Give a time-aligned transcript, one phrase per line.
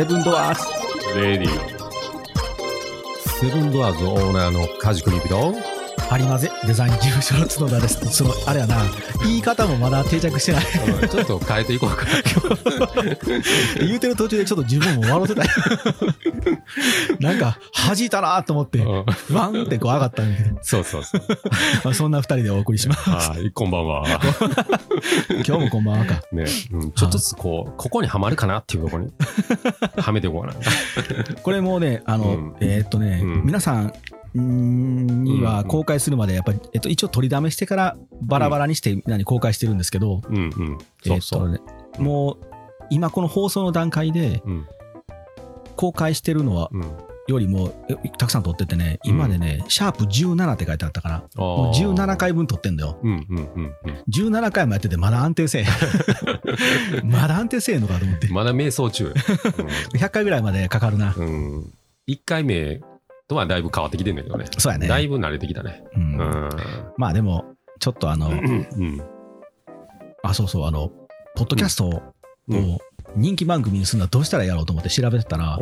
[0.00, 1.20] セブンドアーズ。
[1.20, 1.48] レディ
[3.38, 5.52] セブンドアーズオーナーの梶国人
[6.10, 8.04] ハリマゼデザイン事務所の角田です。
[8.10, 8.82] そのあれやな。
[9.22, 10.64] 言い方もまだ定着してない。
[11.08, 12.04] ちょっと変えていこうか。
[13.78, 15.44] 言うてる途中でちょっと自分も笑ってた。
[15.44, 15.50] よ
[17.20, 19.04] なんか弾いたなと思ってうん。
[19.32, 21.22] ワンってこう上がったんだけど、そうそうそう。
[21.84, 23.08] まあ、そんな二人でお送りします。
[23.08, 24.04] はいこんばんは。
[25.46, 26.22] 今日もこんばんはか。
[26.32, 29.12] ね、うん、ちょっとずつこうここにはまるかなっていうところに。
[29.96, 31.34] はめていこうかな。
[31.40, 32.54] これもうねあの、うん。
[32.58, 33.44] えーっとね、うん。
[33.44, 33.92] 皆さんん
[34.34, 39.10] には公開するまでやっぱり、えっと、一応取りだめしてからバラバラにしてみん。
[39.10, 40.78] なに公開してるんですけど、うんうん。
[41.04, 42.38] そうそう、えーっとね、もう
[42.90, 44.66] 今この放送の段階でうん。
[45.76, 47.10] 公開してるのはうん。
[47.30, 52.98] よりもえたくさん撮っててね今でね、シャープ17って書いてあったからもう17回分撮ってんだよ。
[53.02, 54.04] うんうんうんうん。
[54.08, 55.66] 17回もやっててまだ安定せえ。
[57.04, 58.28] まだ安定せえのかと思って。
[58.28, 59.14] まだ瞑想中。
[59.94, 61.72] 100回ぐらいまでかかるな、うん、うん、
[62.08, 62.80] 1回目
[63.30, 64.46] とはだいぶ変わってきてんだけどね。
[64.58, 64.88] そうやね。
[64.88, 65.84] だいぶ慣れてきたね。
[65.94, 66.16] うん。
[66.18, 66.50] うん。
[66.96, 67.44] まあでも
[67.78, 69.00] ちょっとあの、うん。
[70.24, 70.90] あそうそうあの
[71.36, 72.02] ポッドキャストを
[72.48, 72.78] うん
[73.16, 75.58] 人気番組にするのはどうしたらやろうと思って調べてたら、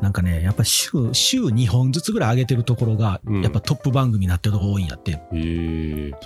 [0.00, 3.42] なんかねやっぱ週週2本ずつぐらい上げてるところが、うん。
[3.42, 5.20] やっぱトップ番組になってるところ多いんやって。
[5.30, 5.34] そ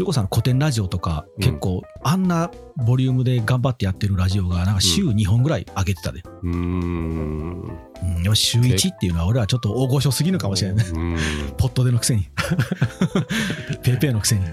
[0.01, 1.43] れこそあの古典ラジオとか、うん。
[1.45, 7.79] 結構あんなボリュームで頑張ってやってるラジオがなんか週2本ぐらい上げてたで、うーん。
[8.27, 10.87] うん、週1っていうのは俺はちょっと大御所すぎるかもしれない
[11.57, 12.29] ポットでのくせに。
[13.83, 14.45] ペーペーのくせに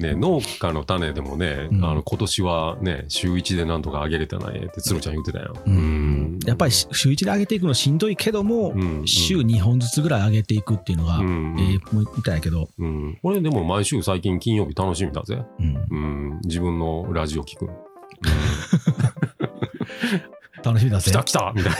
[0.00, 1.84] ね、農家の種でもね、うん。
[1.84, 5.54] あの今年はね週1でなんとかあげれたなえって鶴ちゃん言ってたよ。
[5.66, 6.38] うん。
[6.46, 9.06] やっぱり週1で上げていくのしんどいけども、うん。
[9.06, 11.56] 週2本ずつぐらい上げていくっていうのが、うん。
[11.58, 15.42] ええもうみたいやけど、うん、俺でも毎週最近金曜日楽しみだぜ。
[15.58, 15.86] うん。
[15.90, 15.96] う
[16.36, 17.68] ん、自分のラジオ聞く。
[20.68, 21.10] 楽しみだぜ。
[21.10, 21.52] 来た来た。
[21.54, 21.72] みたい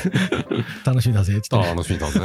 [0.85, 1.37] 楽しみだぜ。
[1.37, 1.63] っつってな。
[1.63, 2.21] ね楽しみだぜ。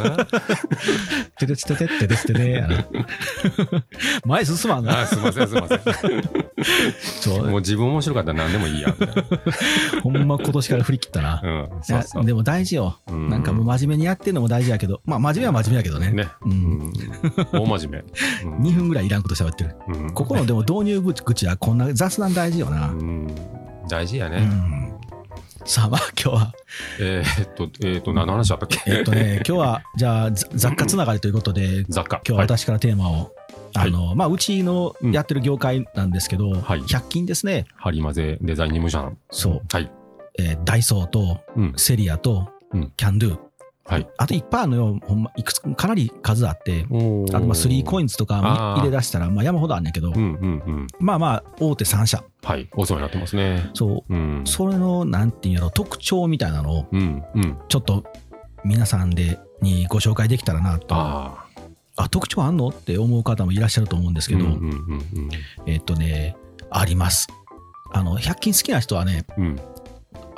[1.38, 2.34] てれつててってれつて
[4.25, 5.02] 前進まんな。
[5.02, 5.79] あすいませんすいません。
[7.22, 7.50] そう。
[7.50, 8.96] もう自分面白かったら何でもいいや。
[10.02, 12.22] ほんま今年から振り切ったな、なうん、いそうそう。
[12.22, 13.29] やでも大事よ、うん。
[13.29, 15.02] なんかもう真面目にやってるのも大事やけど。
[15.06, 16.12] まあ真面目は真面目やけどね。
[16.12, 16.29] ね。
[16.46, 16.53] ううん。
[16.90, 16.94] ん。
[17.52, 18.03] 大真面
[18.44, 18.50] 目。
[18.50, 18.57] うん。
[18.63, 19.75] 2分ぐらいいらんこと喋ってる。
[19.90, 20.13] うん。
[20.13, 23.28] ここのでも導入口はこんな雑談大事よな、うん。
[23.90, 24.38] 大事やね。
[24.38, 24.41] う
[24.79, 24.83] ん
[25.66, 26.53] さあまあ今日は。
[27.00, 28.81] えーっと、えーっと、何の話だったっけ？
[28.85, 32.18] えっとね 今日はじゃあざ雑貨つながりということで雑貨。
[32.28, 33.31] 今日は私からテーマを、
[33.73, 36.81] あのまあうちのやってる業界なんですけど、はい。
[36.81, 37.66] 100均ですね。
[37.75, 39.13] ハリマゼデザイン事務所の。
[39.31, 39.90] そう、はい。
[40.40, 41.73] えーダイソーとうん。
[41.78, 42.91] セリアとうん。
[42.97, 43.38] キャンドゥ、
[43.86, 44.08] はい。
[44.18, 48.08] あといっぱいあるのよほんまいくつかなり数あっておあとまあ 3COINS イン。
[48.08, 50.26] とか入れ出したらまあ山ほどあんねんけど、うんうんう
[50.84, 50.88] ん。
[51.00, 52.70] まあまあ大手3社はい。
[52.76, 53.70] お世話になってますね。
[53.74, 54.42] そううん。
[54.46, 57.58] それのなんていうんやろ特徴みたいなのをうんうん。
[57.68, 58.06] ちょっと
[58.64, 61.46] 皆さんでにご紹介できたらなとあ
[61.98, 64.38] あ特徴あんのって思う方もいらっしゃると思うんですあ。
[64.38, 65.30] けど、うんうんうん
[65.66, 66.36] えっとね
[66.72, 67.28] あります
[67.94, 69.60] あの100均好きな人はねうん。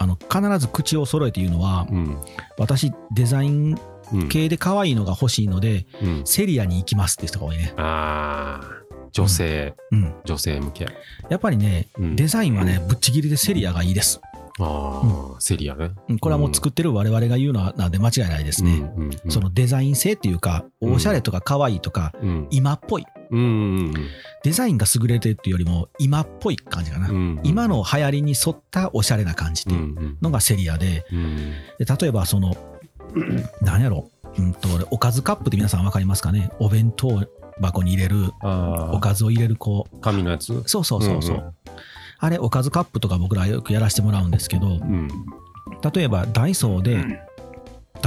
[0.05, 2.17] あの必ず口を揃えて言うのはうん。
[2.57, 3.77] 私デザイン
[4.13, 4.29] うん。
[4.29, 6.21] 系で可愛いのが欲しいのでうん。
[6.25, 8.85] セリアに行きますって人が多いね、ああ。
[9.11, 10.87] 女性、うん、女性向け。
[11.29, 12.15] やっぱりねうん。
[12.15, 14.21] デザインはねぶっちぎりでセリアがいいです、
[14.59, 15.01] あ
[15.37, 15.91] あ、セリアね。
[16.07, 16.19] うん。
[16.19, 19.31] これはもう作ってる我々が言うのはなんで間違いないですね、うんうんうん。
[19.31, 20.93] そのデザイン性っていうかうん。
[20.93, 22.47] おしゃれとか可愛いとかうん。
[22.51, 23.01] 今っぽい。
[23.01, 23.15] うんうん
[24.43, 30.17] デザインが優れてるっていうよりも今っぽい感じかな、うんうん今の流行りに沿ったおしゃれな感じってうんいううん。
[30.21, 31.05] のがセリアで。
[31.11, 31.35] うん
[31.79, 32.55] で例えばその
[33.61, 34.41] 何やろう。
[34.41, 36.49] んと俺おかずカップって皆さん分かりますかね。
[36.59, 37.23] お弁当
[37.61, 40.53] 箱に入れるおかずを入れるこ紙のやつ？
[40.53, 41.53] うそうそうそうそう、うんう
[42.19, 45.09] あれおかずカップとか僕らよくやらせてもらうんですけどうん。
[45.93, 46.95] 例えばダイソーで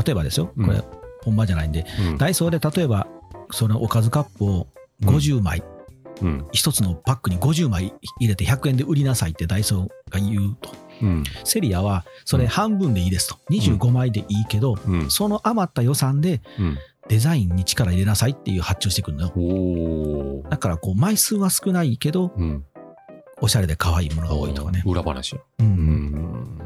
[0.05, 0.47] 例えばですよ。
[0.57, 0.85] これ、うん。
[1.25, 1.85] 本場じゃないんで。
[2.11, 2.19] うん。
[2.19, 3.07] ダイソーで例えば
[3.51, 4.67] そのおかずカップを
[5.03, 5.63] 50枚、
[6.23, 6.47] うん。
[6.53, 10.71] 一つのパックに50枚入れて100円で売りなさいってダイソーが言うと
[11.03, 11.25] うん。
[11.45, 15.11] セリアはそれ半分でいいですと25枚でいいけど、うん。
[15.11, 16.79] その余った予算でうん。
[17.09, 20.43] デザインに力入れなさいっていう発注してくるのよ。
[20.51, 22.65] だからこう枚数は少ないけどうん。
[23.41, 25.41] おしゃれで可愛いものが多いとかね、裏話や。
[25.61, 26.59] うんうん。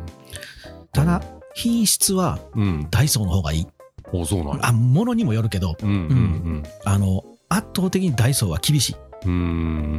[0.93, 1.23] ただ
[1.55, 2.89] 品質はうん。
[2.91, 3.67] ダイソーの方がいい
[4.13, 4.69] おそうなんや。
[4.69, 7.23] あ物にもよるけどうんうんあの
[7.53, 8.97] 圧倒的にダイソーは厳しい。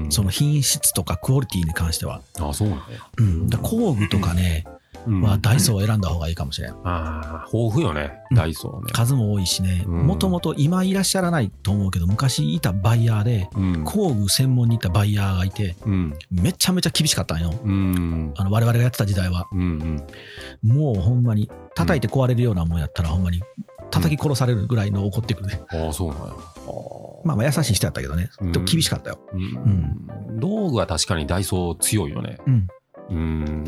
[0.09, 2.83] その品質とかクオリティに関しては、あ、そうなんや。
[3.17, 4.65] うん、だ工具とかね
[5.07, 6.71] うんはダイソーを選んだ方がいいかもしれん。
[6.71, 8.91] ああ、豊富よね、うんダイソーね。
[8.93, 13.83] 数も多いしね、うんもともと今いらっしゃらないと思うけど、昔いたバイヤーで、うん。
[13.83, 16.13] 工具専門にいたバイヤーがいて、うん。
[16.31, 17.53] めちゃめちゃ厳しかったんよ。
[17.63, 18.33] うん。
[18.37, 19.47] あの我々がやってた時代は。
[19.51, 19.59] うん。
[19.59, 19.63] う
[20.67, 20.75] ん。
[20.75, 23.41] もうほんまに、叩いて壊れるようなもんやったら、ほんまに、
[23.93, 25.61] 叩き殺されるぐらいの怒ってくるね。
[25.69, 26.23] ああ、そうなんや。
[26.25, 26.33] あ
[27.23, 28.29] まあまあ優しい人やったけどね。
[28.41, 29.19] うんでも厳しかったよ。
[29.33, 30.39] うん。
[30.39, 32.37] 道具は確かにダイソー強いよね。
[32.47, 32.67] うん。
[33.09, 33.65] うん。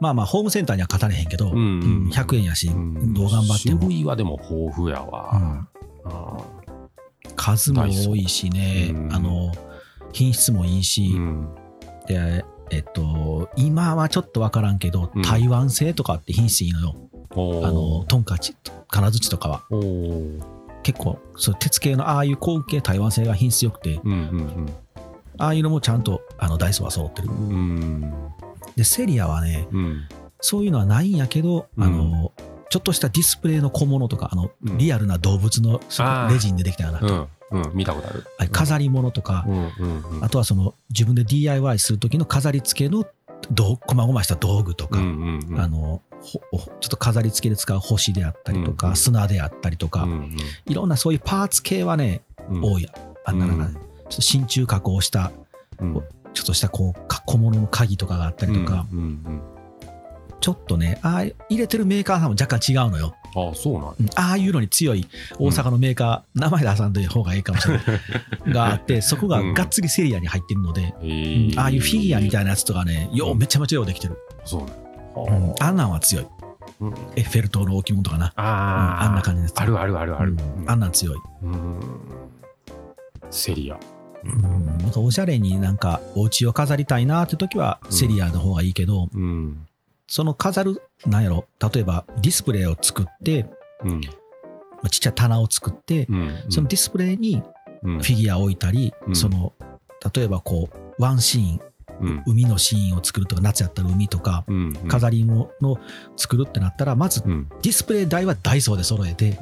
[0.00, 3.80] まあまあ、ホームセンターには勝たれへんけど、うんうん100円やし、うんどう頑張っても。
[3.80, 5.36] 種類はでも豊富やうわ。
[5.38, 5.68] ん
[6.04, 6.36] あ
[7.34, 9.52] 数も多いしね、うんあの、
[10.12, 11.10] 品質もいいし。
[12.06, 16.94] で、えっと、今はちょっとわからんけど、うん台湾製とかって品質いいのよ。
[17.30, 18.56] あの、トンカチ、
[18.88, 19.62] 金槌とかは。
[20.82, 24.68] 結構、そう鉄系のああいう工具系台湾製が品質良くて、うんうん
[25.38, 27.32] ああいうのもちゃんとあのダイソーは揃ってるう。
[27.32, 27.34] ん。
[27.34, 28.12] うん。
[28.74, 30.08] で、セリアはね、うん。
[30.40, 32.32] そういうのはないんやけど、うんあの、
[32.70, 35.80] ちょっとしたディスプレイの小物とか、あの、うんリアルな動物の
[36.30, 37.60] レジンでできたような、うん。
[37.64, 37.70] うん。
[37.74, 38.24] 見たことある。
[38.38, 40.24] あれ飾り物とか、うんうんうん。
[40.24, 43.04] あとはその自分で DIY する時の飾り付けの
[43.50, 45.60] 道こまごました道具とか、うんうんうん。
[45.60, 50.08] あのちょっと飾り付けで使う星であったりとか、うん砂であったりとか、
[50.66, 52.64] いろんなそういうパーツ系はね、うん。
[52.64, 52.88] 多い。
[53.24, 55.32] あんななんかね、ちょっと真鍮加工した
[55.78, 56.02] うん。
[56.34, 58.86] ちょっとしたこうか小物の鍵とかがあったりとか、
[60.40, 63.48] ちょっとねああ入れてるメーカーさんも若干違うのよ、うん。
[63.48, 65.08] ああ、そうなんああいうのに強い
[65.38, 67.84] 大阪のメーカー、名前出さん方がいいかもしれない。
[68.52, 74.85] があってそこががっつりセリアに入ってるので、へうんーああいうフィギュアみたいなやつとかねようめちゃめちゃようできてる、そうなん
[75.16, 75.54] うんや。
[75.60, 76.26] あんなんは強い
[76.80, 78.42] うんエッフェル塔の置物とかな、あ
[79.00, 80.32] あ、あんな感じですあるあるあるある。
[80.32, 81.80] うんあんなん強い、うん。
[83.30, 83.78] セリア。
[84.24, 89.66] うん、なんかおしゃれになんかお家を飾りたいなって時はうんセリアの方がいいけど、うん。
[90.08, 93.46] その飾るなんやろ例えばディスプレイを作って
[93.84, 94.00] うん。
[94.00, 96.34] まあちっちゃい棚を作って、うん。
[96.48, 97.42] そのディスプレイに
[97.82, 99.52] うん、フィギュアを置いたり、うんその
[100.14, 101.60] 例えばこうワンシーンうん。
[102.26, 104.72] 海のシーンを作るとか夏やったら海とか、うん。
[104.88, 105.78] 飾り物の
[106.16, 107.48] 作るってなったらまずうん。
[107.62, 109.38] ディスプレイ台はダイソーで揃えてで。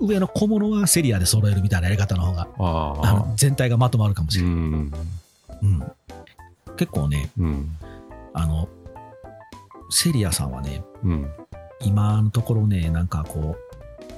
[0.00, 4.92] 上の小物はセリアで揃えるみたいなやり方の方がああの全体がまとまるかもしうれない、ん。
[5.62, 5.82] うん
[6.76, 7.70] 結構ねうん。
[8.34, 8.68] あの
[9.90, 11.30] セリアさんはねうん。
[11.80, 13.68] 今のところねなんかこう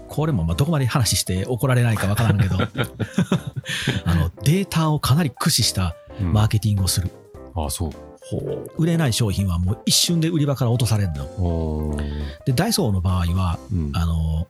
[0.08, 2.56] これもまあどこまで話して怒られないかわからんけど
[4.04, 6.32] あのデータをかなり駆使したうん。
[6.32, 7.10] マーケティングをする、
[7.54, 7.90] ああ、そう。
[8.22, 11.96] ほ売れない商品はもう一瞬で売り場から落とされるの
[12.44, 13.92] でダイソーの場合はうん。
[13.94, 14.46] あの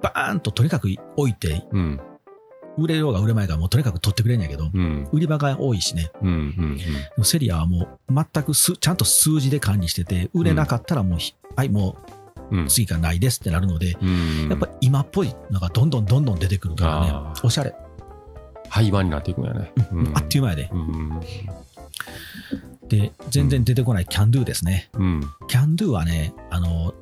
[0.00, 2.00] バーンととにかく置いてうん。
[2.78, 5.08] 売れようが売れまいがもうとにかく取ってくれんやけど、うん。
[5.12, 6.28] 売り場が多いしねうん。
[6.30, 6.32] う
[6.62, 6.76] ん。
[6.78, 6.84] で
[7.16, 11.96] もセリアはもう全くすちゃんと数字で管理してて売れなかったらもうひ、はいも
[12.52, 12.64] うん。
[12.66, 14.48] う次からないですってなるので、うん。
[14.48, 17.00] やっぱ今っぽいのがどんどんどんどん出てくるから
[17.32, 17.74] ねおしゃれ、
[18.68, 19.72] 廃盤になっていくんやね。
[19.92, 21.20] うんあっという間やでうん。
[22.88, 25.20] で全然出てこないキャンドゥですねうん。
[25.46, 26.94] キャンドゥはねあの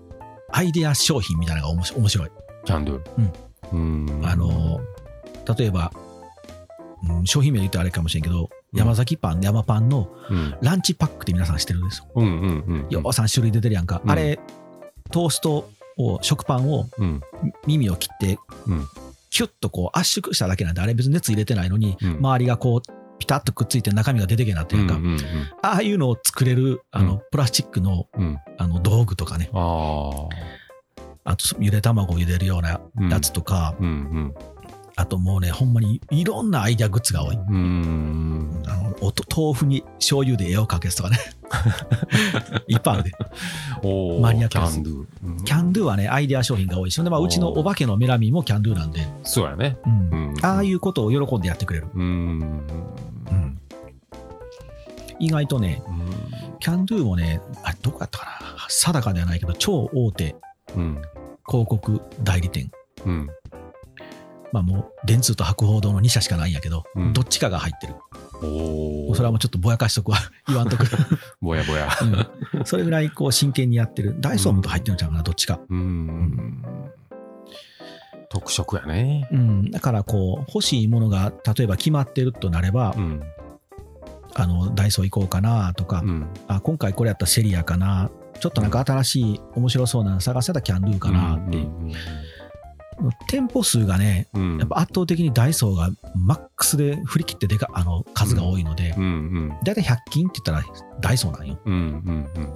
[0.53, 2.31] アイデア商品みたいなのがおもし面白い
[2.65, 3.31] キャンドゥ。
[3.73, 4.21] うん。
[4.25, 4.81] あの
[5.57, 10.55] 例えば、うん商品名言うとあれかもしれんけど、うん山崎パン山パンのうん。
[10.61, 11.99] ランチパックって皆さん知ってるんです？
[12.01, 12.87] ようんうんうん。
[12.91, 14.41] よう3種類出てるやんか、うんあれ
[15.13, 17.21] トーストを食パンをうん。
[17.67, 18.87] 耳を切って、うん
[19.29, 22.83] キュッとこう圧縮しただけなんであれ別に熱入れてないのに、うん周りがこう
[23.19, 25.19] ピタッとくっついて中身が出てけなってるやんか、うんうん
[25.63, 27.21] ああいうのを作れるあの、うん。
[27.31, 28.23] プラスチックのうん。
[28.23, 28.39] うん。
[28.59, 29.51] あの道具とかね。
[29.53, 34.35] あとゆで卵を茹でるようなやつとか、うん
[34.99, 37.55] あともうねほんまにいろんなアイデアグッズが多い、うん。
[37.55, 38.63] うん。
[38.67, 41.19] あのおと豆腐に醤油で絵を描けすとかね。
[42.67, 43.13] いっぱいあるで。
[43.83, 44.73] おーマニアックです。
[44.73, 45.07] キャンドゥ。
[45.23, 45.45] うん。
[45.45, 47.03] キャンドゥはねアイデア商品が多いし。
[47.03, 49.77] でまあうちのお化けのメラミンもキャンドゥなんで、そうやね。
[49.85, 50.31] うん。
[50.31, 50.35] うん。
[50.43, 52.03] ああいうことを喜んでやってくれる、うん。
[52.03, 52.61] うん
[55.19, 56.07] 意外とねうん
[56.59, 60.37] キャンドゥもねあれどこやったかな定かではないけど超大手
[60.75, 61.03] うん。
[61.49, 62.71] 広告代理店
[63.05, 63.31] うん。
[64.53, 67.95] まあもう電通と博報堂の2社しかないんやけど、うんどっちかが入ってる
[68.43, 69.15] おお。
[69.15, 70.87] それはもうちょっとぼやかしとくわ 言わんとく、
[71.41, 71.89] ぼやぼや。
[72.03, 76.63] うんそれぐらいこう真剣にやってるダイソーも入ってるんちゃうかなどっちかうん。
[78.29, 79.29] 特色やね。
[79.31, 83.23] うん、だからこう欲しいものが例えば決まってるとなれば、うん。
[84.39, 86.29] あのダイソー行こうかなとか、うん。
[86.47, 91.69] あ今回これやったらセリアかなちょっとなんか新しい面白そうなの探せたらキャンドゥかなっていう、
[93.29, 94.59] 店舗数がねうん。
[94.59, 99.49] やっぱ圧倒的にダイソーがマックスで振り切ってでかあの数が多いので、うんうん。
[99.65, 102.53] だいたい100均って言ったらダイソーなんようんうんうん。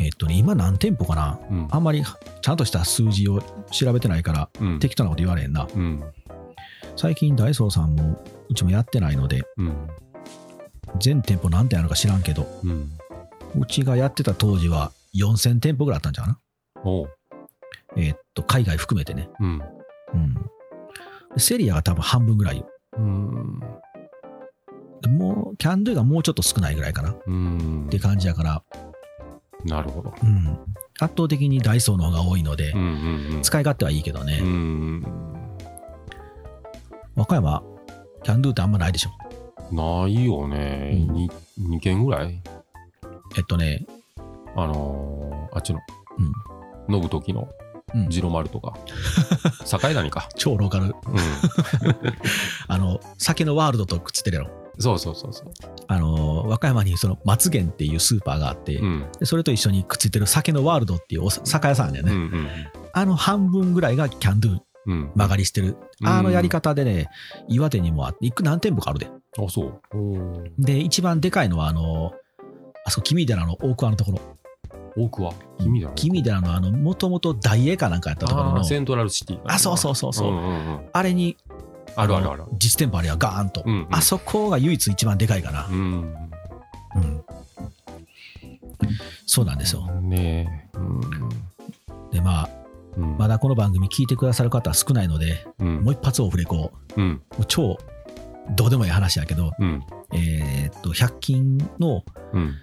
[0.00, 1.68] えっとね、今何店舗かなうん。
[1.70, 2.02] あんまり
[2.42, 4.78] ちゃんとした数字を調べてないから、うん。
[4.80, 5.66] 適当なこと言われへんな。
[5.74, 6.02] うん。
[6.96, 9.88] 最近ダイソーさんもうちもやってないので、うん。
[11.00, 12.90] 全店舗何店あるか知らんけど、うん。
[13.58, 16.26] うちがやってた当時は4000店舗ぐらいあったんじゃ。
[16.26, 16.38] な。
[17.96, 19.28] えーっと、海外含めてね。
[19.40, 19.62] うん。
[20.14, 20.34] うん。
[20.34, 20.40] で
[21.38, 22.68] セリアが多分半分ぐらいよ。
[22.98, 23.60] うん。
[25.02, 27.98] でもう、キャンドゥがもうちょっと少ないぐらいかなっうんて。
[27.98, 28.62] 感じやから、
[29.64, 30.12] なるほど。
[30.22, 30.58] うん。
[31.00, 33.42] 圧倒的にダイソーの方が多いのでうん、うんうん。
[33.42, 34.38] 使い勝手はいいけどね。
[34.42, 35.02] うん。
[37.16, 37.62] 和歌山、
[38.22, 39.10] キャンドゥってあんまないでしょ。
[39.72, 41.06] ないよね。
[41.08, 41.30] うんに
[41.60, 42.40] 2件ぐらい？
[43.36, 43.86] えっとね、
[44.56, 45.80] あのー、あっちの、
[46.88, 46.94] うん。
[46.94, 47.48] 飲む時の
[47.94, 48.76] うん、ジロマルとか。
[49.70, 50.28] 境谷か。
[50.36, 50.86] 超ローカル。
[50.86, 50.92] うん。
[52.66, 54.50] あの、酒のワールドとくっつってるやろ。
[54.78, 55.46] そうそうそうそう。
[55.86, 59.06] あの、和歌山にその松源っていうスーパーがあって、うん。
[59.20, 62.72] でそれと一緒にくっついてる酒のワールドっていうお酒屋さんだようんね。
[62.92, 64.58] あの半分ぐらいがキャンドゥうん。
[64.58, 64.64] うん。
[64.86, 65.76] 曲がりしてる。
[66.00, 67.08] うんあのやり方でね、
[67.48, 69.06] 岩手にもあって、いく何店舗かあるで。
[69.06, 69.80] あ、そう。
[70.58, 72.12] で、一番でかいのは、あの、
[72.84, 74.20] あそこ、君寺の大桑のところ。
[74.96, 75.94] 奥は君だろ。
[75.94, 79.40] 君寺のあの、もともと大英かなんかやったところのセントラルシティ。
[79.44, 80.32] あ、そうそうそうそう。
[80.32, 80.42] んんう
[80.76, 81.36] んあれに、
[81.96, 82.48] あるあるあるの。
[82.58, 83.62] 実店舗あれはガーンと。
[83.64, 85.66] うんうんあそこが唯一一番でかいかな。
[85.66, 86.14] うん。
[86.96, 87.24] うん。
[89.26, 89.86] そうなんですよ。
[90.00, 90.78] ねえ。
[90.78, 91.00] うん
[92.10, 92.48] で、まあ、
[92.96, 93.16] うん。
[93.18, 97.22] まだこの番組聞いてくださる方は少ないので、うんもう一発オフレコ、うん。
[97.36, 97.78] もう超
[98.56, 99.82] どうでもいい話やけど、うん。
[100.12, 102.54] えーっと、100均のうん。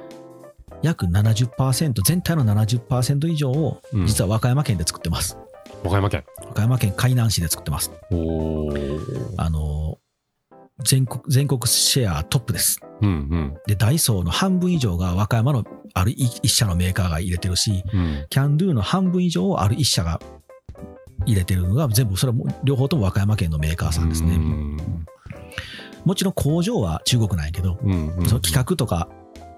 [0.83, 5.37] 約70%、全体の70%以上をうん実は和歌山県で作ってます。
[5.83, 6.23] 和歌山県。
[6.45, 7.91] 和歌山県海南市で作ってます。
[9.37, 10.01] あのー
[10.83, 12.79] 全国、全国シェアトップです。
[13.01, 17.99] うんで、ダイソーの半分以上が和歌山のある一一社のメーカーが入れてるし、うん。
[17.99, 18.25] うん。
[18.29, 20.19] キャンドゥの半分以上をある一社が
[21.25, 24.35] 入れてるのが全部、それも両方とも和歌山県のメーカーさんですね。
[24.35, 24.77] うん。
[26.05, 27.85] もちろん工場は中国なんやけど、そ
[28.35, 29.07] の企画とか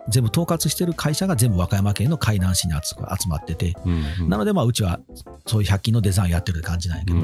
[0.09, 4.29] 全部統括してる会社が全部和歌山県の海南市に集集まってて、うんうん。
[4.29, 4.99] なのでまあうちは
[5.45, 7.19] そういう100均のデザインやってる感じなんやけど。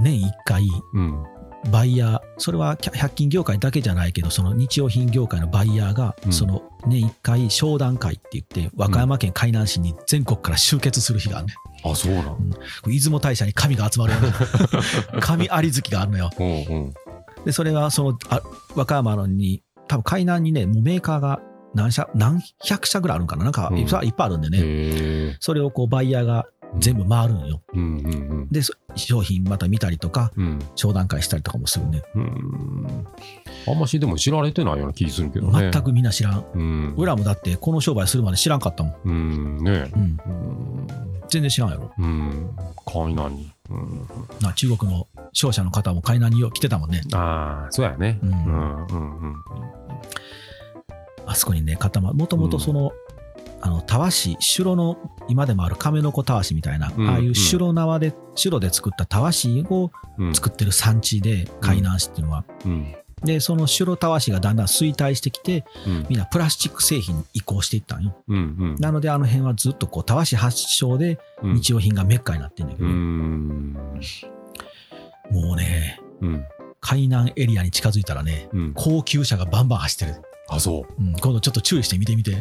[0.00, 1.24] 年1回うん。
[1.70, 11.54] バイヤー、それは100均業界だけじゃないけど、その日用品業界のバイヤーがう、んその年1回商談会って言って、和歌山県海南市に全国から集結する日があるね。
[11.84, 12.36] あ、そうなの？
[12.86, 16.30] 出雲大社に神が集まるような 神有月があるのよ。
[16.38, 16.50] うんう
[16.88, 16.94] ん。
[17.44, 18.40] で、それがそのあ
[18.74, 21.40] 和歌山のに、多分海南にね、もうメーカーが
[21.74, 25.36] 何社、何百社ぐらいあるんかななんかうんいっぱいあるんでね。
[25.40, 26.46] それをこうバイヤーが
[26.78, 27.62] 全部回るのよ。
[27.74, 28.10] うんうんう
[28.44, 28.48] ん。
[28.50, 30.58] で、そ商品また見たりとか、うん。
[30.74, 32.02] 商談会したりとかもするね。
[32.14, 33.06] うん。
[33.66, 35.70] あんましでも知られてないような気するけどね。
[35.72, 36.44] 全くみんな知らん。
[36.54, 36.94] うん。
[36.96, 38.94] 俺らもだってこの商売するまで知らんかったもん。
[39.04, 39.64] うん。
[39.64, 40.02] ねうん。
[40.02, 40.86] うん。
[41.28, 41.92] 全然知らんやろ。
[41.98, 42.50] うん。
[42.86, 43.50] 海南に。
[43.70, 44.08] うん。
[44.40, 47.02] な中国の商社の方も海南に来てたもんね。
[47.12, 48.18] ああ、そうやね。
[48.22, 49.34] ううんんうんうん。
[51.26, 52.92] あそこにね、固まもともとその、
[53.60, 54.96] あの、たわし、城の、
[55.28, 60.34] 今でもある亀の子たわしみたいな、うんああいう城縄で、城で作ったたわしをうん。
[60.34, 62.44] 作ってる産地で、海南市っていうのは。
[62.64, 62.94] うん。
[63.24, 66.06] で、その城たわしがだんだん衰退してきて、うん。
[66.08, 68.16] みんなプラスチック製品に移行していったんよ。
[68.28, 68.76] うんうん。
[68.78, 73.72] なので、あの辺はずっとこう、たわし発祥で、うん日用品がメッカになってんだけうど、ん。
[75.32, 76.44] もうね、うん。
[76.80, 78.72] 海南エリアに近づいたらね、うん。
[78.74, 80.22] 高級車がバンバン走ってる。
[80.48, 82.36] あ、そうん、今度ちょっと注意して見てみて。
[82.36, 82.40] あ、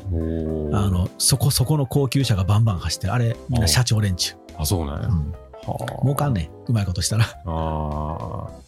[0.90, 3.14] の、そこそこの高級車がバンバン走ってる。
[3.14, 4.34] あれ、みんな社長連中。
[4.58, 5.08] あ、そうなんや。
[5.10, 5.32] うん。
[5.32, 6.50] はあ儲かんねん。
[6.68, 7.26] うまいことしたら。
[7.26, 8.68] ああ。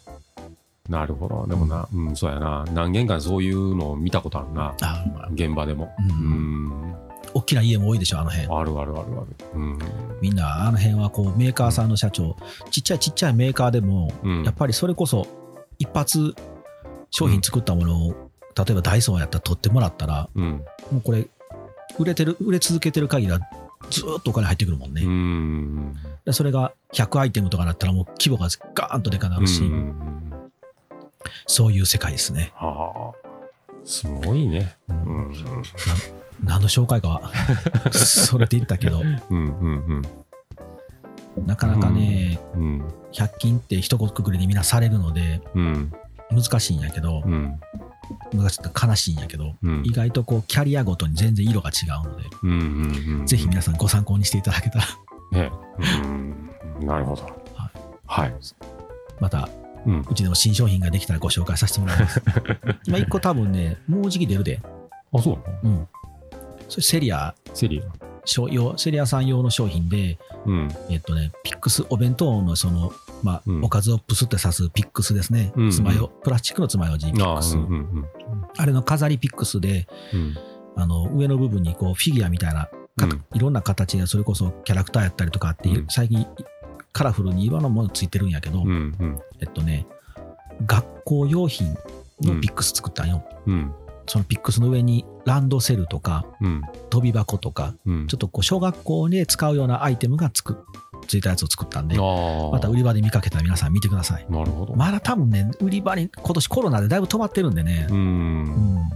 [0.90, 1.46] なるほど。
[1.48, 2.66] でもな、うん、そうやな。
[2.74, 4.76] 何軒かそういうのを見たことあるな。
[4.82, 5.94] あまあ現場でも。
[6.00, 6.96] ううんん。
[7.34, 8.48] 大きな家も多いでしょ、あの辺。
[8.48, 9.28] あるあるあるある。
[9.54, 9.80] うん。
[10.22, 12.36] みんな、あの辺はこう、メーカーさんの社長、
[12.72, 14.44] ちっちゃいちっちゃいメーカーでも、うん。
[14.44, 15.28] やっぱりそれこそ、
[15.78, 16.34] 一発
[17.12, 18.29] 商品作ったものを、
[18.66, 20.64] 例えばダイソーやったら取ってもらったら、うん。
[20.92, 21.28] もうこれ、
[21.98, 23.40] 売れてる、売れ続けてる限りは、
[23.90, 25.02] ずーっとお金入ってくるもんね。
[25.04, 25.96] うん。
[26.26, 30.20] でそれが100アイテムとかだったらもう規模がガーンとでかなるし、うん
[31.48, 32.52] そういう世界ですね。
[32.56, 33.30] はあ。
[33.84, 34.76] すごいね。
[34.88, 35.34] うん。
[36.44, 37.32] 何の紹介かは、
[37.92, 40.02] それで言ったけど、 うんうん
[41.46, 42.62] なかなかね、うん。
[42.62, 42.88] うん。
[43.12, 45.92] 100均って一言くくりでみんなされるので、うん。
[46.32, 47.60] 難しいんやけど、うん。
[48.34, 49.84] 難しいって悲しいんやけど、うん。
[49.86, 53.26] 意外とこう、キャリアごとに全然色が違うので、うんうんうん。
[53.26, 54.86] ぜひ皆さんご参考にしていただけたら、
[55.32, 55.52] ね。
[56.04, 56.50] うん。
[56.86, 57.24] なるほど。
[58.06, 58.34] はい。
[59.20, 59.50] また、
[59.86, 60.06] うん。
[60.10, 62.22] うちでも新商品ができたらご紹介させてもらいます。
[62.86, 64.62] 今一個多分ね、もうじき出るで。
[65.14, 65.78] あ、そうなの？
[65.78, 65.88] うん。
[66.68, 67.84] それセリア、セリア。
[68.26, 70.68] 商用セリアさん用の商品で、うん。
[70.90, 72.92] えっとね、ピックス、お弁当のその、
[73.24, 75.52] まあ、うんおかずをプスって刺すピックスですね。
[75.56, 77.56] うんうん爪楊、プラスチックの爪楊枝ピああ、ックス。
[77.58, 78.06] うんうん
[78.58, 80.20] あれの飾りピックスで、うん。
[80.20, 80.36] うん。
[80.76, 86.26] あの、上の部分にこう、フィギュアみたいな、かうんいろんな形で、それこそキャラクターやったりとかっていう、うん最近、
[86.92, 88.72] カラフルにいろんなものついてるんやけど、うんう
[89.06, 89.20] ん。
[89.40, 89.86] えっとね、
[90.66, 91.68] 学校用品
[92.22, 93.24] のピックス作ったんよ。
[93.48, 93.72] うん。
[94.08, 96.62] そのピックスの上にランドセルとか、うん。
[96.90, 98.08] 跳び箱とか、うん。
[98.08, 100.66] ちょっとこう小学校で使うようなアイテムがつく
[101.10, 101.98] ついたやつを作ったんで。
[101.98, 104.26] また売り場で見かけたら皆さん見てください。
[104.30, 104.76] なるほど。
[104.76, 107.94] まだ多分ね、売り場に今年コロナでだいぶ止まってるんでねう、。
[107.94, 108.90] うんん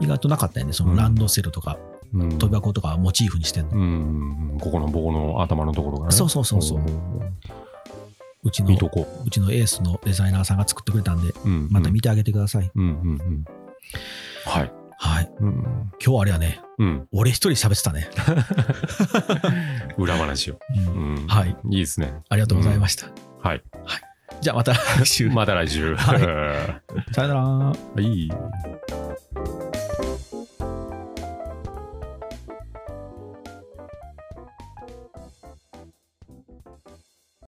[0.00, 1.78] 意外となかったよね、そのランドセルとか
[2.14, 2.38] うん。
[2.38, 3.76] 跳び箱とかモチーフにしてんの。
[3.76, 4.58] うん。
[4.60, 6.12] ここの棒の頭のところがね。
[6.12, 6.80] そうそうそうそう
[8.44, 11.34] うちのうちのエースのデザイナーさんが作ってくれたんで、う。
[11.44, 11.68] うん。
[11.70, 12.70] また見てあげてください。
[12.74, 13.44] うんうんうん。
[14.44, 14.72] はい。
[14.96, 15.30] はい。
[15.40, 15.52] うん。
[15.52, 17.08] 今日はあれやね、うん。
[17.12, 18.08] 俺一人喋ってたね。
[19.98, 20.58] 裏話を。
[20.76, 21.26] うんうん。
[21.26, 21.56] はい。
[21.70, 22.14] いいですね。
[22.28, 23.06] ありがとうございました。
[23.42, 23.62] はい。
[24.40, 25.28] じゃあまた来週。
[25.30, 25.94] また来週。
[25.94, 26.80] はは
[27.12, 28.02] さよなら。
[28.02, 28.30] い。